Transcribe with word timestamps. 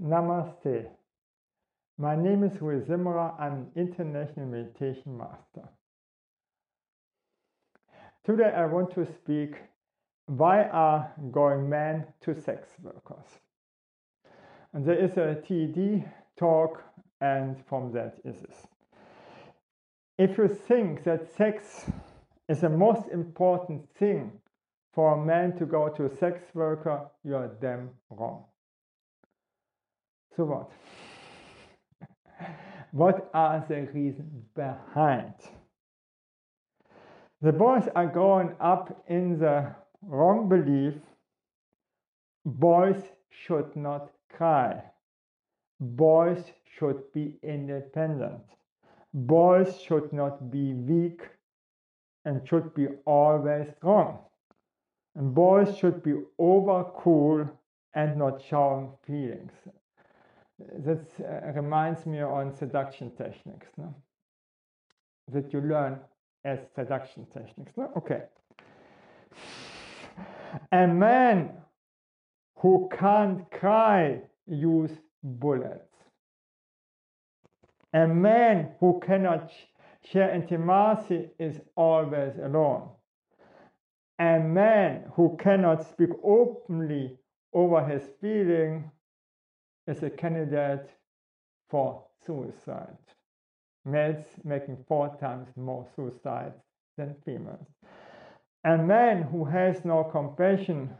Namaste. 0.00 0.86
My 1.98 2.14
name 2.14 2.44
is 2.44 2.62
Rui 2.62 2.80
Zimmerer. 2.82 3.34
I'm 3.40 3.52
an 3.52 3.66
international 3.74 4.46
meditation 4.46 5.18
master. 5.18 5.68
Today 8.24 8.52
I 8.56 8.66
want 8.66 8.94
to 8.94 9.04
speak 9.04 9.56
why 10.26 10.64
are 10.64 11.10
going 11.32 11.68
men 11.68 12.04
to 12.20 12.40
sex 12.40 12.68
workers? 12.80 13.40
And 14.72 14.86
there 14.86 15.02
is 15.02 15.16
a 15.16 15.42
TED 15.46 16.04
talk 16.38 16.84
and 17.20 17.56
from 17.66 17.90
that 17.92 18.18
is 18.24 18.40
this. 18.42 18.66
If 20.16 20.38
you 20.38 20.46
think 20.46 21.02
that 21.04 21.34
sex 21.34 21.90
is 22.48 22.60
the 22.60 22.68
most 22.68 23.08
important 23.08 23.88
thing 23.98 24.30
for 24.92 25.14
a 25.14 25.24
man 25.24 25.56
to 25.58 25.66
go 25.66 25.88
to 25.88 26.04
a 26.04 26.16
sex 26.16 26.42
worker, 26.54 27.08
you 27.24 27.34
are 27.34 27.48
damn 27.60 27.90
wrong. 28.10 28.44
So 30.38 30.44
what? 30.44 30.70
what 32.92 33.28
are 33.34 33.64
the 33.68 33.88
reasons 33.92 34.44
behind? 34.54 35.34
The 37.42 37.50
boys 37.50 37.88
are 37.96 38.06
growing 38.06 38.54
up 38.60 39.02
in 39.08 39.40
the 39.40 39.74
wrong 40.00 40.48
belief 40.48 40.94
boys 42.46 43.02
should 43.30 43.74
not 43.74 44.12
cry. 44.32 44.80
Boys 45.80 46.44
should 46.78 47.02
be 47.12 47.34
independent. 47.42 48.44
Boys 49.12 49.80
should 49.80 50.12
not 50.12 50.52
be 50.52 50.72
weak 50.72 51.22
and 52.24 52.46
should 52.46 52.72
be 52.76 52.86
always 53.06 53.66
strong. 53.78 54.20
And 55.16 55.34
boys 55.34 55.76
should 55.76 56.00
be 56.04 56.14
over 56.38 56.84
cool 56.96 57.50
and 57.94 58.16
not 58.16 58.40
showing 58.40 58.92
feelings 59.04 59.50
that 60.58 61.06
uh, 61.20 61.52
reminds 61.52 62.06
me 62.06 62.20
on 62.20 62.52
seduction 62.52 63.10
techniques 63.16 63.68
no? 63.76 63.94
that 65.32 65.52
you 65.52 65.60
learn 65.60 66.00
as 66.44 66.58
seduction 66.74 67.26
techniques. 67.32 67.72
No? 67.76 67.90
Okay. 67.96 68.22
A 70.72 70.86
man 70.86 71.50
who 72.56 72.88
can't 72.98 73.50
cry 73.50 74.20
use 74.46 74.92
bullets. 75.22 75.94
A 77.92 78.06
man 78.06 78.70
who 78.80 79.00
cannot 79.04 79.50
share 80.04 80.34
intimacy 80.34 81.30
is 81.38 81.60
always 81.76 82.34
alone. 82.42 82.88
A 84.18 84.38
man 84.38 85.04
who 85.14 85.36
cannot 85.40 85.88
speak 85.88 86.10
openly 86.24 87.18
over 87.52 87.84
his 87.86 88.02
feeling 88.20 88.90
is 89.88 90.02
a 90.02 90.10
candidate 90.10 90.88
for 91.70 92.04
suicide. 92.26 92.98
Males 93.84 94.24
making 94.44 94.84
four 94.86 95.16
times 95.18 95.48
more 95.56 95.86
suicides 95.96 96.60
than 96.98 97.16
females. 97.24 97.66
A 98.64 98.76
man 98.76 99.22
who 99.22 99.44
has 99.46 99.84
no 99.84 100.04
compassion 100.04 100.90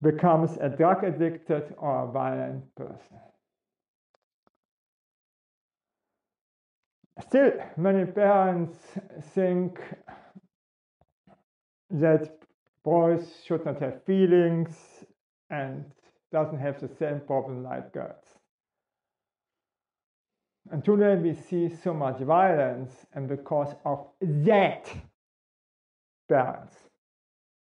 becomes 0.00 0.56
a 0.60 0.68
drug 0.68 1.02
addicted 1.02 1.74
or 1.76 2.04
a 2.04 2.12
violent 2.12 2.74
person. 2.76 3.18
Still, 7.26 7.52
many 7.76 8.04
parents 8.04 8.78
think 9.34 9.80
that 11.90 12.38
boys 12.84 13.42
should 13.44 13.64
not 13.64 13.80
have 13.80 14.04
feelings 14.04 15.04
and 15.50 15.84
doesn't 16.32 16.58
have 16.58 16.80
the 16.80 16.88
same 16.98 17.20
problem 17.20 17.64
like 17.64 17.92
girls. 17.92 18.24
And 20.70 20.84
today 20.84 21.16
we 21.16 21.34
see 21.34 21.68
so 21.68 21.92
much 21.92 22.20
violence, 22.20 22.92
and 23.14 23.28
because 23.28 23.74
of 23.84 24.06
that, 24.20 24.88
parents, 26.28 26.74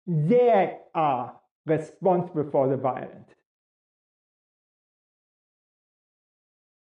they 0.06 0.78
are 0.94 1.34
responsible 1.66 2.48
for 2.50 2.68
the 2.68 2.76
violence. 2.76 3.30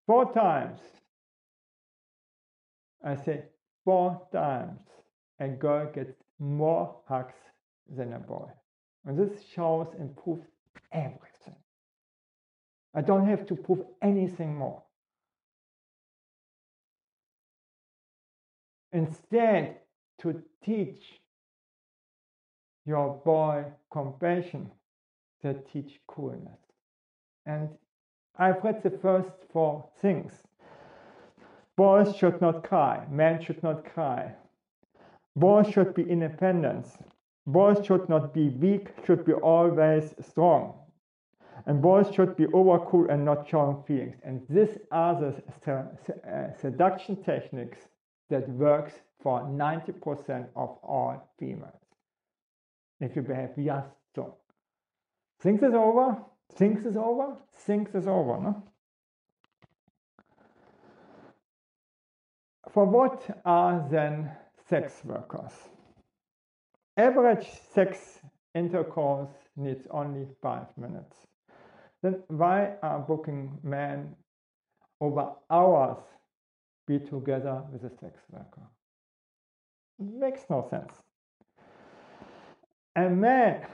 Four 0.06 0.32
times, 0.34 0.80
I 3.04 3.16
say 3.16 3.46
four 3.84 4.22
times, 4.32 4.80
a 5.40 5.48
girl 5.48 5.92
gets 5.92 6.14
more 6.40 7.02
hugs 7.08 7.36
than 7.90 8.14
a 8.14 8.20
boy. 8.20 8.50
And 9.06 9.18
this 9.18 9.44
shows 9.54 9.88
and 10.00 10.16
proves 10.16 10.46
everything. 10.92 11.56
I 12.96 13.02
don't 13.02 13.28
have 13.28 13.46
to 13.48 13.56
prove 13.56 13.84
anything 14.02 14.56
more. 14.56 14.82
Instead, 18.94 19.76
to 20.22 20.42
teach 20.64 21.20
your 22.86 23.22
boy 23.26 23.66
compassion, 23.92 24.72
to 25.42 25.56
teach 25.74 26.00
coolness. 26.08 26.60
And 27.46 27.68
I've 28.38 28.64
read 28.64 28.82
the 28.82 28.92
first 28.92 29.32
four 29.52 29.90
things. 30.02 30.32
Boys 31.76 32.16
should 32.16 32.40
not 32.40 32.64
cry. 32.64 33.06
Men 33.12 33.44
should 33.44 33.62
not 33.62 33.84
cry. 33.84 34.32
Boys 35.36 35.68
should 35.68 35.94
be 35.94 36.10
independent. 36.10 36.88
Boys 37.46 37.86
should 37.86 38.08
not 38.08 38.34
be 38.34 38.48
weak, 38.48 38.88
should 39.06 39.26
be 39.26 39.34
always 39.34 40.16
strong 40.22 40.85
and 41.68 41.82
boys 41.82 42.14
should 42.14 42.36
be 42.36 42.46
overcool 42.46 43.12
and 43.12 43.26
not 43.26 43.48
showing 43.50 43.82
feelings. 43.88 44.18
And 44.24 44.42
these 44.50 44.78
are 44.92 45.20
the 45.20 45.72
uh, 45.72 46.54
seduction 46.62 47.24
techniques 47.24 47.80
that 48.30 48.48
works 48.50 48.94
for 49.22 49.42
90% 49.42 50.48
of 50.56 50.78
all 50.84 51.34
females. 51.40 51.74
If 53.00 53.16
you 53.16 53.24
behave 53.24 53.50
just 53.58 53.88
so. 54.16 54.36
Things 55.42 55.64
is 55.64 55.74
over, 55.74 56.18
things 56.54 56.86
is 56.86 56.96
over, 56.96 57.36
things 57.58 57.90
is 57.96 58.08
over. 58.08 58.40
No? 58.40 58.64
For 62.72 62.86
what 62.86 63.42
are 63.44 63.88
then 63.90 64.32
sex 64.70 65.02
workers? 65.04 65.52
Average 66.98 67.48
sex 67.74 68.20
intercourse 68.54 69.30
needs 69.58 69.86
only 69.92 70.28
five 70.42 70.68
minutes 70.78 71.16
then 72.06 72.24
why 72.28 72.74
are 72.84 73.00
booking 73.00 73.58
men 73.64 74.16
over 75.02 75.32
hours 75.50 75.98
be 76.88 77.00
together 77.00 77.64
with 77.72 77.84
a 77.84 77.90
sex 77.90 78.20
worker? 78.32 78.62
It 80.00 80.14
makes 80.14 80.42
no 80.50 80.68
sense. 80.70 80.94
A 82.96 83.10
man 83.10 83.66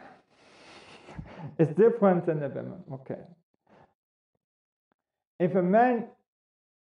is 1.60 1.68
different 1.70 2.26
than 2.26 2.42
a 2.42 2.50
woman. 2.50 2.84
Okay. 2.94 3.20
If 5.40 5.56
a 5.56 5.64
man 5.64 6.06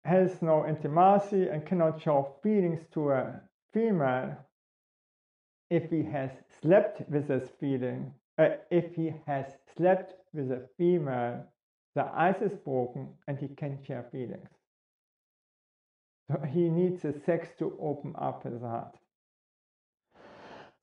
has 0.03 0.41
no 0.41 0.67
intimacy 0.67 1.47
and 1.47 1.65
cannot 1.65 2.01
show 2.01 2.35
feelings 2.43 2.81
to 2.93 3.11
a 3.11 3.41
female, 3.73 4.37
if 5.69 5.89
he 5.89 6.03
has 6.03 6.31
slept 6.61 7.09
with 7.09 7.27
this 7.27 7.49
feeling, 7.59 8.13
uh, 8.37 8.49
if 8.69 8.95
he 8.95 9.13
has 9.27 9.45
slept 9.75 10.13
with 10.33 10.51
a 10.51 10.67
female, 10.77 11.45
the 11.95 12.05
ice 12.13 12.41
is 12.41 12.53
broken 12.53 13.09
and 13.27 13.37
he 13.37 13.49
can 13.49 13.77
share 13.85 14.05
feelings. 14.11 14.49
So 16.29 16.41
he 16.45 16.69
needs 16.69 17.01
the 17.01 17.13
sex 17.25 17.49
to 17.59 17.77
open 17.79 18.15
up 18.17 18.43
his 18.43 18.61
heart. 18.61 18.95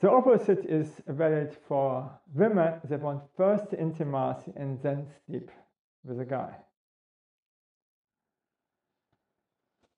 The 0.00 0.10
opposite 0.10 0.64
is 0.64 0.88
valid 1.08 1.56
for 1.66 2.08
women 2.34 2.80
They 2.84 2.96
want 2.96 3.22
first 3.36 3.72
intimacy 3.72 4.52
and 4.54 4.80
then 4.82 5.06
sleep 5.26 5.50
with 6.04 6.20
a 6.20 6.24
guy. 6.24 6.54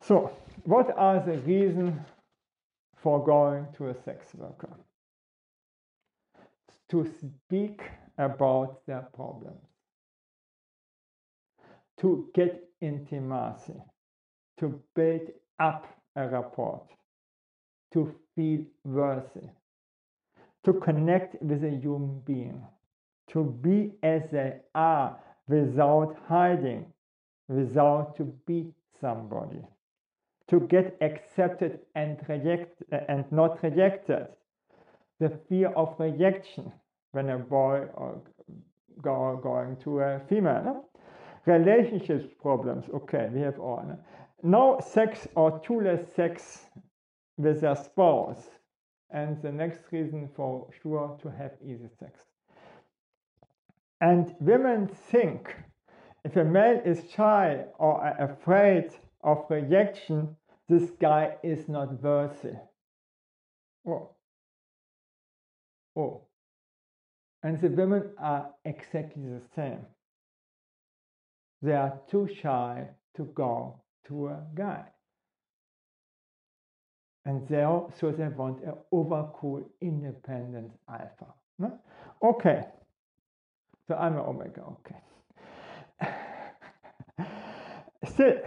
So, 0.00 0.32
what 0.64 0.96
are 0.96 1.20
the 1.20 1.38
reasons 1.38 2.00
for 2.96 3.22
going 3.24 3.66
to 3.76 3.88
a 3.88 3.94
sex 3.94 4.34
worker? 4.34 4.74
To 6.90 7.06
speak 7.06 7.82
about 8.18 8.84
their 8.84 9.06
problems, 9.14 9.64
to 12.00 12.28
get 12.34 12.68
intimacy, 12.80 13.80
to 14.58 14.82
build 14.96 15.28
up 15.60 15.86
a 16.16 16.28
rapport, 16.28 16.82
to 17.92 18.12
feel 18.34 18.64
worthy, 18.84 19.50
to 20.64 20.72
connect 20.72 21.40
with 21.40 21.62
a 21.62 21.70
human 21.70 22.20
being, 22.26 22.60
to 23.28 23.44
be 23.44 23.92
as 24.02 24.28
they 24.32 24.56
are 24.74 25.16
without 25.46 26.16
hiding, 26.26 26.92
without 27.48 28.16
to 28.16 28.24
be 28.46 28.74
somebody, 29.00 29.62
to 30.48 30.58
get 30.58 30.96
accepted 31.00 31.78
and 31.94 32.18
reject 32.28 32.82
and 32.90 33.30
not 33.30 33.62
rejected, 33.62 34.26
the 35.20 35.30
fear 35.48 35.68
of 35.68 35.94
rejection 36.00 36.72
when 37.12 37.28
a 37.30 37.38
boy 37.38 37.86
or 37.94 38.22
go, 39.02 39.38
going 39.42 39.76
to 39.84 40.00
a 40.00 40.20
female. 40.28 40.62
No? 40.64 40.84
Relationships 41.46 42.26
problems, 42.40 42.84
okay, 42.94 43.28
we 43.32 43.40
have 43.40 43.58
all. 43.58 43.84
No? 43.86 43.98
no 44.42 44.80
sex 44.80 45.26
or 45.34 45.60
too 45.60 45.80
less 45.80 46.00
sex 46.14 46.66
with 47.36 47.60
their 47.60 47.76
spouse. 47.76 48.48
And 49.10 49.42
the 49.42 49.50
next 49.50 49.80
reason 49.90 50.28
for 50.36 50.68
sure 50.82 51.18
to 51.22 51.30
have 51.30 51.52
easy 51.64 51.88
sex. 51.98 52.20
And 54.00 54.34
women 54.40 54.88
think 55.10 55.56
if 56.24 56.36
a 56.36 56.44
male 56.44 56.80
is 56.84 57.02
shy 57.10 57.64
or 57.78 58.06
afraid 58.18 58.90
of 59.22 59.44
rejection, 59.50 60.36
this 60.68 60.90
guy 61.00 61.36
is 61.42 61.68
not 61.68 62.00
worthy. 62.02 62.54
Oh. 63.86 64.14
Oh. 65.96 66.22
And 67.42 67.58
the 67.60 67.68
women 67.68 68.10
are 68.18 68.50
exactly 68.64 69.22
the 69.22 69.40
same. 69.54 69.86
They 71.62 71.72
are 71.72 71.98
too 72.10 72.28
shy 72.42 72.88
to 73.16 73.24
go 73.34 73.80
to 74.08 74.28
a 74.28 74.42
guy. 74.54 74.84
And 77.24 77.46
they 77.48 77.62
so 77.98 78.10
they 78.10 78.28
want 78.28 78.62
an 78.64 78.74
overcool, 78.92 79.64
independent 79.80 80.72
alpha. 80.88 81.26
No? 81.58 81.78
Okay. 82.22 82.64
So 83.86 83.94
I'm 83.94 84.14
an 84.14 84.20
omega, 84.20 84.62
okay. 84.62 84.96
Still, 88.06 88.38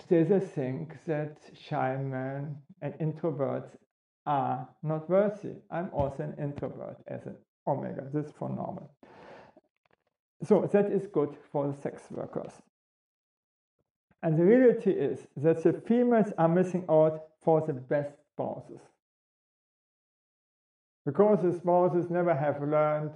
still 0.00 0.24
they 0.24 0.40
think 0.40 0.96
that 1.06 1.38
shy 1.68 1.96
men 1.96 2.56
and 2.80 2.94
introverts 2.94 3.76
are 4.26 4.68
not 4.82 5.08
worthy. 5.08 5.54
I'm 5.70 5.90
also 5.92 6.22
an 6.22 6.34
introvert 6.38 6.96
as 7.08 7.26
an 7.26 7.36
omega. 7.66 8.06
This 8.12 8.26
is 8.26 8.32
for 8.32 8.48
normal. 8.48 8.90
So 10.44 10.68
that 10.72 10.90
is 10.90 11.06
good 11.06 11.36
for 11.50 11.68
the 11.68 11.80
sex 11.80 12.02
workers. 12.10 12.52
And 14.22 14.38
the 14.38 14.44
reality 14.44 14.90
is 14.90 15.26
that 15.36 15.62
the 15.62 15.72
females 15.72 16.32
are 16.38 16.48
missing 16.48 16.84
out 16.88 17.22
for 17.42 17.60
the 17.66 17.72
best 17.72 18.12
spouses. 18.32 18.80
Because 21.04 21.42
the 21.42 21.52
spouses 21.52 22.10
never 22.10 22.34
have 22.34 22.62
learned 22.62 23.10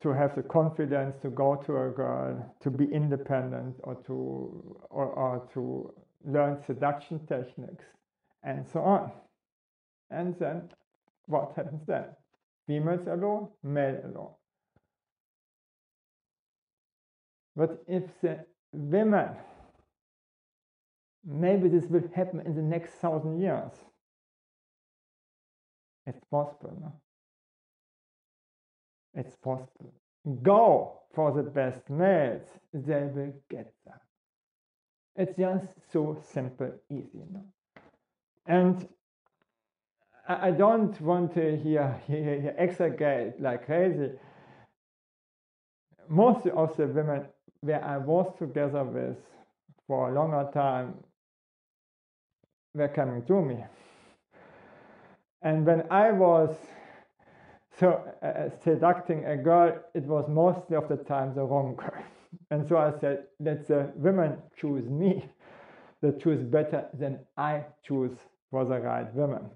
to 0.00 0.10
have 0.10 0.36
the 0.36 0.42
confidence 0.42 1.16
to 1.22 1.30
go 1.30 1.56
to 1.56 1.76
a 1.76 1.90
girl, 1.90 2.54
to 2.60 2.70
be 2.70 2.84
independent, 2.84 3.74
or 3.82 3.96
to 4.06 4.76
or, 4.90 5.06
or 5.06 5.48
to 5.54 5.92
learn 6.24 6.62
seduction 6.64 7.26
techniques, 7.26 7.84
and 8.44 8.64
so 8.68 8.80
on. 8.80 9.10
And 10.10 10.34
then 10.38 10.68
what 11.26 11.52
happens 11.56 11.82
then? 11.86 12.04
Females 12.66 13.06
alone, 13.06 13.48
male 13.62 14.00
alone. 14.04 14.34
But 17.56 17.82
if 17.88 18.04
the 18.22 18.44
women, 18.72 19.30
maybe 21.24 21.68
this 21.68 21.86
will 21.86 22.08
happen 22.14 22.40
in 22.40 22.54
the 22.54 22.62
next 22.62 22.92
thousand 22.94 23.40
years. 23.40 23.72
It's 26.06 26.24
possible. 26.30 26.76
No? 26.80 26.92
It's 29.14 29.36
possible. 29.36 29.92
Go 30.42 31.00
for 31.14 31.32
the 31.32 31.42
best 31.42 31.88
males, 31.90 32.46
they 32.72 33.02
will 33.14 33.32
get 33.50 33.72
them. 33.84 33.98
It's 35.16 35.36
just 35.36 35.66
so 35.90 36.16
simple, 36.32 36.72
easy. 36.90 37.24
No? 37.32 37.42
And 38.46 38.88
I 40.30 40.50
don't 40.50 41.00
want 41.00 41.32
to 41.34 41.56
hear, 41.56 41.98
hear, 42.06 42.40
hear 42.40 42.54
exaggerate 42.58 43.40
like 43.40 43.64
crazy. 43.64 44.10
Most 46.06 46.46
of 46.46 46.76
the 46.76 46.86
women 46.86 47.24
where 47.60 47.82
I 47.82 47.96
was 47.96 48.30
together 48.38 48.84
with 48.84 49.16
for 49.86 50.10
a 50.10 50.12
longer 50.12 50.50
time 50.52 50.94
were 52.74 52.88
coming 52.88 53.24
to 53.24 53.40
me. 53.40 53.64
And 55.40 55.64
when 55.64 55.84
I 55.90 56.12
was 56.12 56.54
so 57.78 58.02
uh, 58.22 58.50
seducting 58.62 59.24
a 59.24 59.36
girl, 59.36 59.78
it 59.94 60.04
was 60.04 60.28
mostly 60.28 60.76
of 60.76 60.88
the 60.88 60.96
time 60.96 61.34
the 61.34 61.44
wrong 61.44 61.74
girl. 61.74 62.02
And 62.50 62.68
so 62.68 62.76
I 62.76 62.92
said, 63.00 63.24
let 63.40 63.66
the 63.66 63.90
women 63.96 64.36
choose 64.60 64.86
me. 64.90 65.24
They 66.02 66.12
choose 66.12 66.42
better 66.42 66.86
than 66.92 67.20
I 67.38 67.64
choose 67.82 68.12
for 68.50 68.66
the 68.66 68.78
right 68.78 69.12
women. 69.14 69.48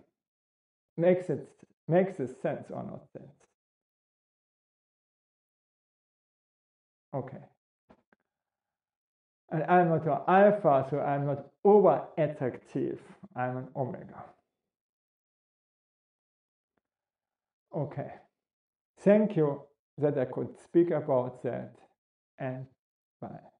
Makes 0.96 1.30
it 1.30 1.48
makes 1.88 2.20
it 2.20 2.40
sense 2.40 2.70
or 2.70 2.82
not 2.82 3.02
sense? 3.12 3.46
Okay. 7.14 7.44
And 9.50 9.64
I'm 9.64 9.88
not 9.90 10.06
an 10.06 10.20
alpha, 10.28 10.86
so 10.90 11.00
I'm 11.00 11.26
not 11.26 11.46
over 11.64 12.04
attractive. 12.16 13.00
I'm 13.36 13.58
an 13.58 13.68
omega. 13.76 14.24
Okay. 17.74 18.12
Thank 19.00 19.36
you 19.36 19.62
that 19.98 20.18
I 20.18 20.24
could 20.24 20.56
speak 20.64 20.90
about 20.90 21.42
that 21.42 21.74
and 22.38 22.66
bye. 23.20 23.51